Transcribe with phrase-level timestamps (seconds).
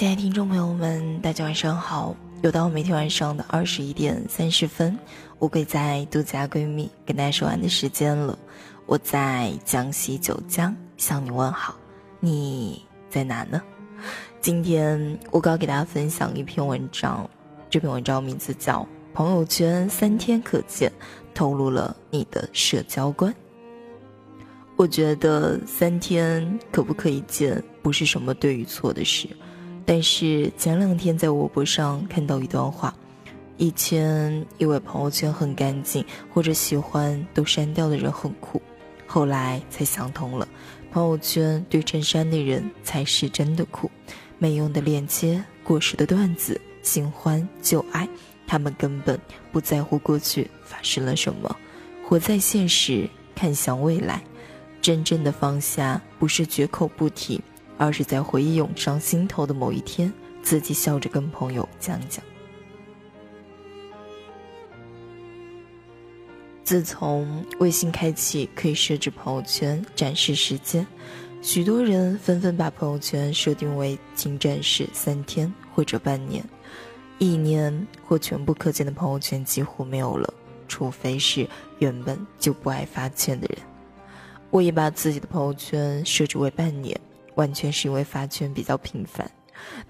[0.00, 2.16] 亲爱的听众朋友们，大家晚上好！
[2.40, 4.98] 又到每天晚上的二十一点三十分，
[5.40, 8.38] 乌龟在独家闺蜜跟大家说完的时间了。
[8.86, 11.76] 我在江西九江向你问好，
[12.18, 13.60] 你在哪呢？
[14.40, 17.28] 今天我刚给大家分享一篇文章，
[17.68, 18.80] 这篇文章名字叫
[19.12, 20.90] 《朋友圈三天可见》，
[21.34, 23.34] 透露了你的社交观。
[24.76, 29.28] 我觉得三天可不可以见，不是什么对与错的事。
[29.90, 32.94] 但是前两天在微博上看到一段话，
[33.56, 38.62] 以前以为朋友圈很干净或者喜欢都删掉的人很酷，
[39.04, 40.46] 后来才想通了，
[40.92, 43.90] 朋友圈对衬衫的人才是真的酷，
[44.38, 48.08] 没用的链接、过时的段子、新欢旧爱，
[48.46, 49.20] 他们根本
[49.50, 51.56] 不在乎过去发生了什么，
[52.06, 54.22] 活在现实，看向未来。
[54.80, 57.40] 真正的放下，不是绝口不提，
[57.80, 60.12] 而是在回忆涌上心头的某一天，
[60.42, 62.22] 自己笑着跟朋友讲讲。
[66.62, 70.86] 自从微信开启可以设置朋友圈展示时间，
[71.40, 76.44] 许多人纷纷把朋友圈设定为仅展示三天或者半年，
[77.18, 80.34] 一年或全部可见的朋友圈几乎没有了，
[80.68, 83.58] 除非是原本就不爱发圈的人。
[84.50, 87.00] 我也把自己的朋友圈设置为半年，
[87.40, 89.30] 完全是因为发圈比较频繁，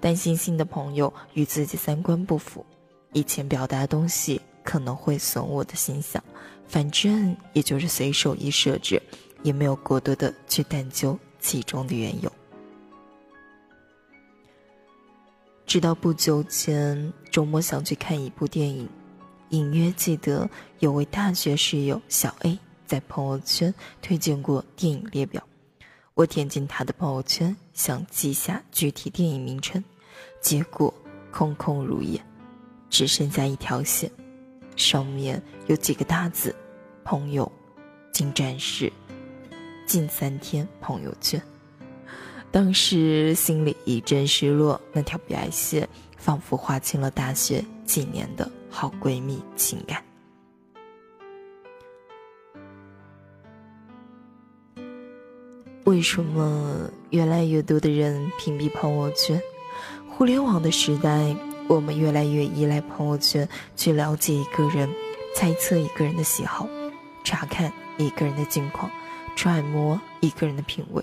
[0.00, 2.64] 担心新的朋友与自己三观不符，
[3.12, 6.22] 以前表达的东西可能会损我的形象，
[6.68, 9.02] 反正也就是随手一设置，
[9.42, 12.30] 也没有过多的去探究其中的缘由。
[15.66, 18.88] 直到不久前周末想去看一部电影，
[19.48, 22.56] 隐约记得有位大学室友小 A。
[22.86, 25.40] 在朋友圈推荐过电影列表，
[26.20, 29.82] 我点进他的朋友圈，想记下具体电影名称，
[30.42, 30.92] 结果
[31.30, 32.22] 空空如也，
[32.90, 34.10] 只剩下一条线，
[34.76, 36.54] 上面有几个大字
[37.04, 37.50] ：“朋友，
[38.12, 38.92] 进展示
[39.86, 41.40] 近三天朋友圈。”
[42.52, 50.04] 当时心里一阵失落，那条白线仿佛划清了大学几年的好闺蜜情感。
[55.90, 59.42] 为什么越来越多的人屏蔽朋友圈？
[60.08, 61.34] 互联网的时代，
[61.66, 64.88] 我们越来越依赖朋友圈去了解一个人、
[65.34, 66.68] 猜测一个人的喜好、
[67.24, 68.88] 查看一个人的近况、
[69.34, 71.02] 揣摩一个人的品味。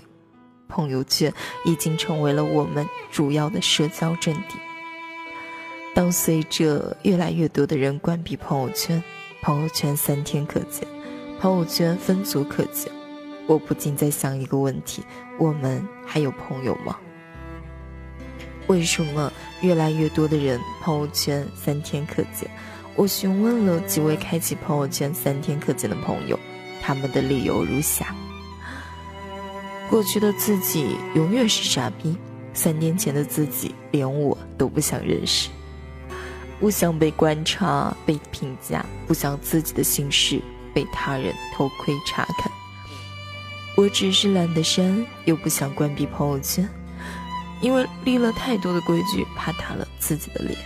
[0.68, 1.30] 朋友圈
[1.66, 4.54] 已经成为了我们主要的社交阵地。
[5.94, 9.04] 当随着越来越多的人关闭朋友圈，
[9.42, 10.88] 朋友圈三天可见，
[11.38, 12.90] 朋友圈分组可见。
[13.48, 15.02] 我不禁在想一个问题：
[15.38, 16.98] 我们还有朋友吗？
[18.66, 19.32] 为什么
[19.62, 22.48] 越来越多的人朋友圈三天可见？
[22.94, 26.38] 我询问了几位开启朋友圈三天可见的朋友，
[26.82, 28.14] 他们的理由如下：
[29.88, 32.14] 过去的自己永远是傻逼，
[32.52, 35.48] 三年前的自己连我都不想认识，
[36.60, 40.42] 不想被观察、被评价，不想自己的心事
[40.74, 42.52] 被他人偷窥查看。
[43.78, 46.68] 我只是懒得删，又不想关闭朋友圈，
[47.60, 50.58] 因为立了太多的规矩，怕打了自己的脸。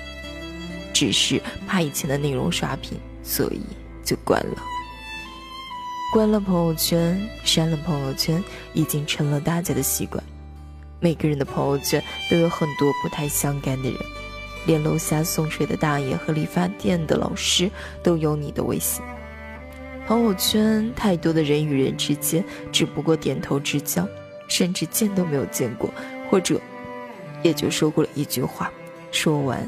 [0.95, 3.61] 只是怕以前的内容刷屏，所以
[4.03, 4.63] 就关了。
[6.11, 10.25] 关了朋友圈，删了朋友圈，已经成了大家的习惯。
[10.99, 13.99] 每个人的朋友圈都有很多不太相干的人，
[14.65, 17.71] 连楼下送水的大爷和理发店的老师
[18.03, 19.05] 都有你的微信。
[20.07, 24.07] 朋友圈太多的人与人之间，只不过点头之交，
[24.49, 25.89] 甚至见都没有见过，
[26.29, 26.61] 或者
[27.43, 28.71] 也就说过了一句话，
[29.11, 29.67] 说完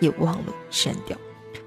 [0.00, 1.16] 也忘了删掉，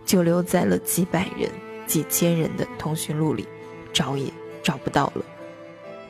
[0.05, 1.49] 就留在了几百人、
[1.85, 3.47] 几千人的通讯录里，
[3.91, 4.31] 找也
[4.61, 5.25] 找不到了。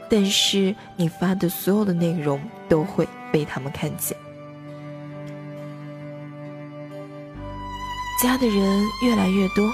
[0.09, 4.15] 但是你发的所有的内容都会被他们看见，
[8.21, 9.69] 加的人越来越多。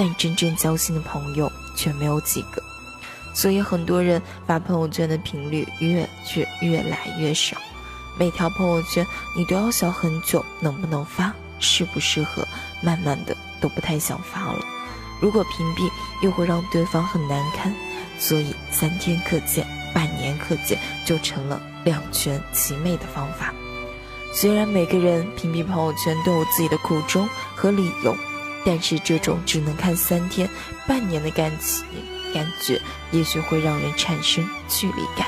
[0.00, 2.62] 但真正交心的朋友却没有几个，
[3.34, 7.54] 所以很多人发朋友圈的频率越越越来越少。
[8.18, 9.06] 每条朋友圈
[9.36, 12.48] 你都要想很久，能不能发，适不适合，
[12.80, 14.64] 慢慢的都不太想发了。
[15.20, 15.90] 如果屏蔽
[16.22, 17.70] 又会让对方很难堪，
[18.18, 23.52] 所以三天可见，半年可见就成了两全其美的方法。
[24.32, 28.16] 虽然每个人屏蔽朋友圈都有自己的苦衷和理由。
[28.64, 30.48] 但是这种只能看三天、
[30.86, 31.84] 半年的感情
[32.32, 32.80] 感觉，
[33.10, 35.26] 也许会让人产生距离感。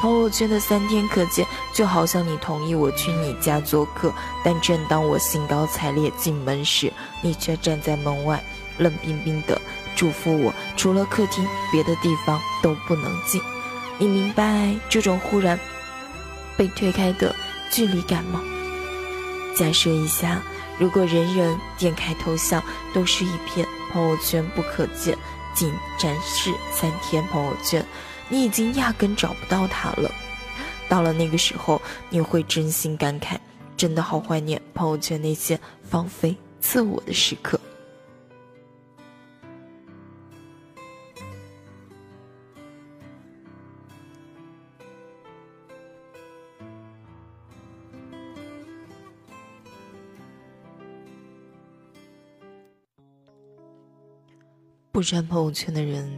[0.00, 4.12] 朋友圈的三天可见，就好像你同意我去你家做客，
[4.44, 6.92] 但正当我兴高采烈进门时，
[7.22, 8.42] 你却站在门外，
[8.78, 9.58] 冷冰冰的
[9.96, 13.40] 嘱咐我，除了客厅，别的地方都不能进。
[13.96, 15.58] 你明白这种忽然
[16.56, 17.34] 被推开的
[17.70, 18.42] 距离感吗？
[19.56, 20.42] 假设一下，
[20.78, 22.62] 如果人人点开头像
[22.92, 25.16] 都是一片朋友圈不可见，
[25.54, 27.84] 仅展示三天朋友圈。
[28.28, 30.10] 你已经压根找不到他了。
[30.88, 31.80] 到了那个时候，
[32.10, 33.36] 你会真心感慨，
[33.76, 37.60] 真的好怀念朋友圈那些放飞自我的时刻。
[54.94, 56.08] 不删朋友圈的人。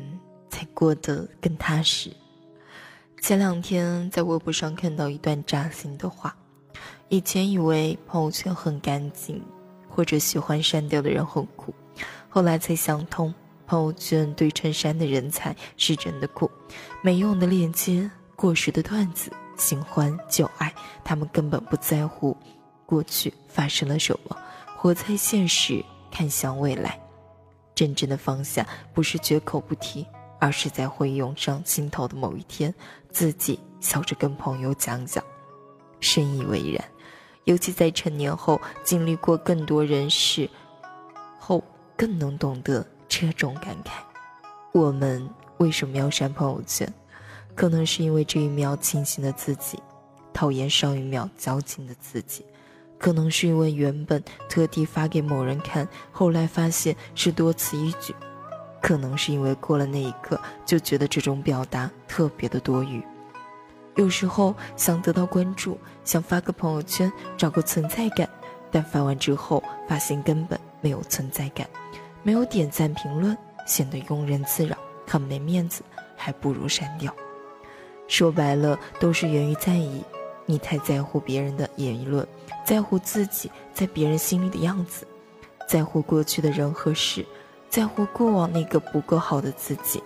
[0.48, 2.10] 才过得更踏实。
[3.20, 6.34] 前两天在微博上看到一段扎心的话：
[7.08, 9.42] 以前以为朋友圈很干净，
[9.88, 11.74] 或者喜欢删掉的人很酷，
[12.30, 13.34] 后来才想通，
[13.66, 16.50] 朋友圈对衬衫的人才是真的酷。
[17.02, 20.72] 没用的链接、过时的段子、新欢旧爱，
[21.04, 22.34] 他们根本不在乎
[22.86, 24.36] 过去发生了什么，
[24.76, 26.98] 活在现实，看向未来。
[27.76, 30.04] 真正的放下，不是绝口不提。
[30.38, 32.72] 而是在会涌上心头的某一天，
[33.10, 35.24] 自己笑着跟朋友讲讲，
[35.98, 36.84] 深以为然。
[37.44, 40.48] 尤其在成年后，经历过更多人事
[41.38, 41.64] 后，
[41.96, 43.92] 更能懂得这种感慨。
[44.72, 45.26] 我们
[45.56, 46.86] 为什么要删朋友圈？
[47.54, 49.82] 可能是因为这一秒清醒的自己，
[50.34, 52.42] 讨厌上一秒矫情的自己；
[52.98, 58.14] 可能是因为原本特地发给某人看，后来发现是多此一举。
[58.80, 63.02] 可能是因为过了那一刻，就觉得这种表达特别的多余。
[63.96, 68.28] 有时候想得到关注，想发个朋友圈找个存在感，
[68.70, 71.66] 但发完之后发现根本没有存在感，
[72.22, 74.76] 没有点赞评论，显得庸人自扰，
[75.06, 75.82] 很没面子，
[76.14, 77.12] 还不如删掉。
[78.06, 80.04] 说白了，都是源于在意，
[80.46, 82.26] 你太在乎别人的言论，
[82.64, 85.06] 在乎自己在别人心里的样子，
[85.68, 87.26] 在乎过去的人和事。
[87.68, 90.00] 在乎过往那个不够好的自己。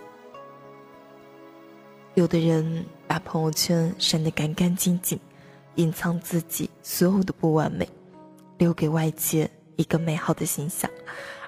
[2.15, 5.17] 有的人把朋友圈删得干干净净，
[5.75, 7.87] 隐藏自己所有的不完美，
[8.57, 10.89] 留给外界一个美好的形象；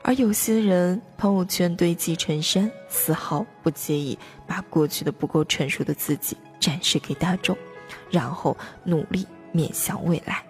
[0.03, 4.17] 而有些人朋友圈堆积成山，丝毫不介意
[4.47, 7.57] 把过去的不够成熟的自己展示给大众，
[8.09, 10.43] 然后努力面向未来。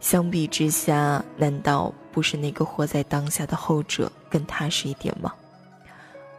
[0.00, 4.10] 相比之下，难道不是那个活在当下的后者？
[4.28, 5.32] 更踏实一点吗？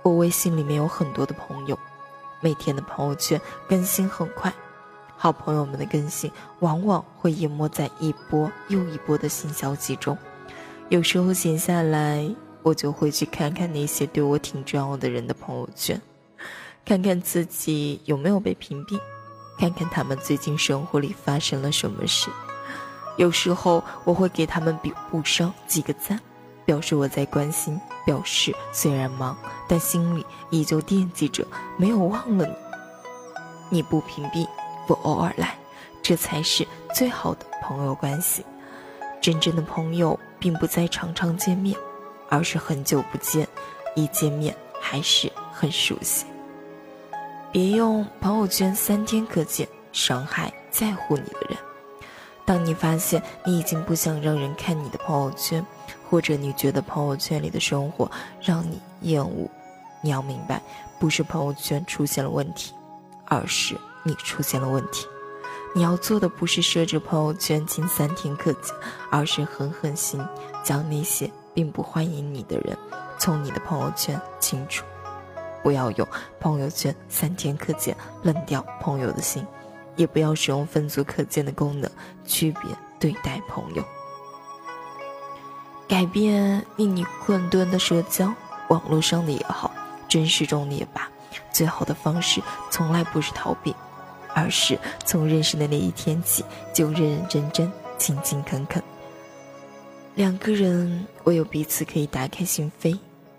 [0.01, 1.79] 我微信里面有很多的朋友，
[2.41, 4.51] 每天的朋友圈更新很快，
[5.15, 6.29] 好朋友们的更新
[6.59, 10.17] 往往会淹没在一波又一波的新消息中。
[10.89, 12.29] 有时候闲下来，
[12.63, 16.01] 我就会去看看那些对我挺重要的人的朋友圈，
[16.83, 18.99] 看看自己有没有被屏蔽，
[19.57, 22.29] 看看他们最近生活里发生了什么事。
[23.17, 26.19] 有时候我会给他们比补上几个赞。
[26.65, 29.35] 表示我在关心，表示虽然忙，
[29.67, 31.45] 但心里依旧惦记着，
[31.75, 32.53] 没有忘了你。
[33.69, 34.47] 你不屏蔽，
[34.87, 35.57] 我偶尔来，
[36.01, 36.65] 这才是
[36.95, 38.45] 最好的朋友关系。
[39.19, 41.77] 真正的朋友，并不在常常见面，
[42.29, 43.45] 而是很久不见，
[43.93, 46.25] 一见面还是很熟悉。
[47.53, 51.57] 别用朋友圈三天可见伤害在乎你的人。
[52.43, 55.65] 当你发现你已经不想让人看你的朋友圈。
[56.09, 59.49] 或者你觉得朋友圈里的生活让你厌恶，
[59.99, 60.61] 你要明白，
[60.99, 62.71] 不是朋友圈出现了问题，
[63.25, 65.07] 而是你出现了问题。
[65.73, 68.75] 你要做的不是设置朋友圈仅三天可见，
[69.09, 70.23] 而是狠狠心
[70.63, 72.77] 将那些并不欢迎你的人
[73.17, 74.85] 从你的朋友圈清除。
[75.63, 76.07] 不要用
[76.39, 79.43] 朋友圈三天可见冷掉朋友的心，
[79.95, 81.89] 也不要使用分组可见的功能
[82.25, 83.83] 区别对待朋友。
[85.87, 88.33] 改变令你困顿的社交，
[88.69, 89.71] 网络上的也好，
[90.07, 91.07] 真实中的也罢，
[91.51, 93.75] 最好的方式从来不是逃避，
[94.33, 96.43] 而是从认识的那一天起
[96.73, 98.81] 就认认真真、勤勤恳恳。
[100.15, 102.97] 两个人唯有彼此可以打开心扉，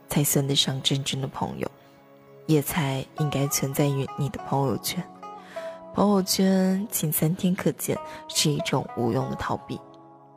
[0.09, 1.71] 才算得上真正的朋友，
[2.47, 5.05] 也才应该存在于你的朋友圈。
[5.95, 7.99] 朋友圈仅三天可见，
[8.29, 9.81] 是一种无用的逃避。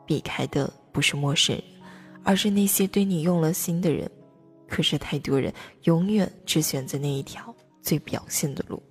[0.06, 1.64] 避开的不是陌生人，
[2.24, 4.10] 而是那些对你用了心的人。
[4.68, 5.52] 可是太多人
[5.84, 8.82] 永远只选择那一条最表现的路。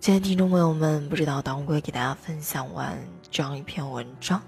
[0.00, 2.98] 亲爱的听众朋友们，不知道当归给大家分享完
[3.30, 4.42] 这样一篇文章，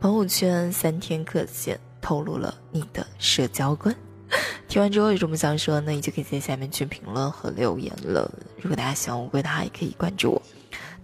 [0.00, 3.94] 朋友圈三天可见，透露了你的社交观。
[4.68, 5.92] 听完之后有什么想说呢？
[5.92, 8.30] 你就可以在下面去评论和留言了。
[8.60, 10.42] 如果大家喜欢乌龟的话，也可以关注我，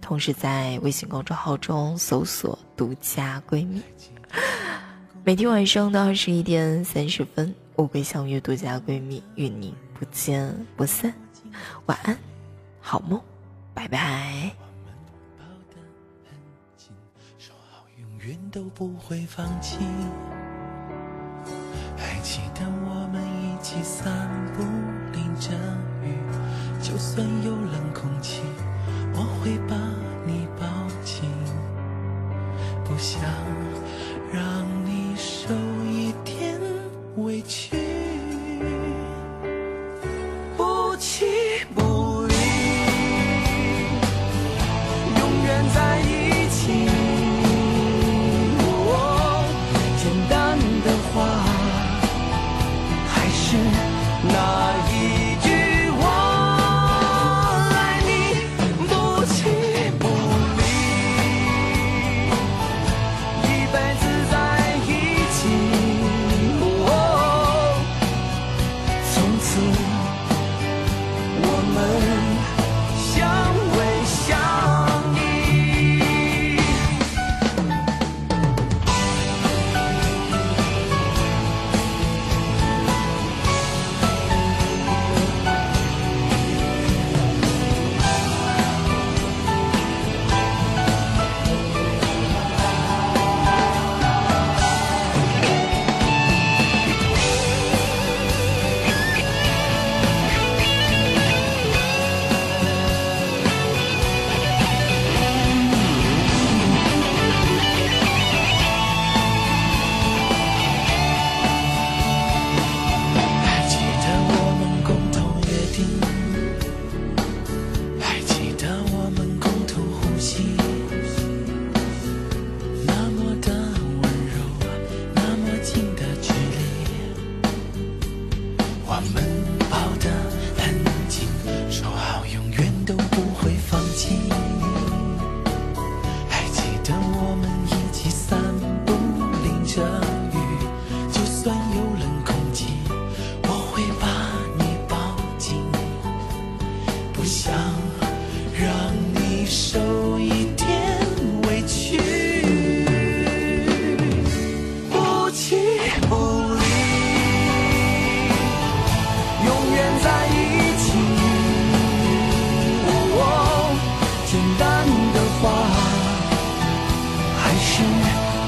[0.01, 3.81] 同时在微信公众号中搜索“独家闺蜜”。
[5.23, 11.13] 每天晚上的二十一点三十分，乌龟相约独家闺蜜，与你不见不散。
[11.85, 12.17] 晚安，
[12.81, 13.21] 好梦，
[13.73, 14.70] 拜拜。
[18.23, 19.79] 远都不会放弃。
[21.97, 24.61] 还记得我们一起散步，
[25.11, 25.49] 淋着
[26.03, 26.13] 雨，
[26.79, 28.43] 就算有冷空气，
[29.15, 29.75] 我会把
[30.23, 30.67] 你抱
[31.03, 31.23] 紧，
[32.85, 33.23] 不想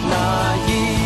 [0.09, 1.02] 那一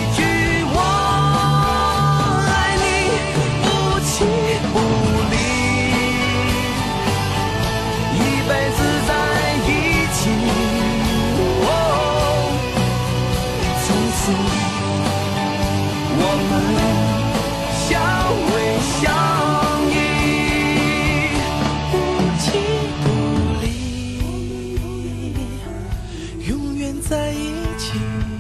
[27.09, 28.36] 在一起。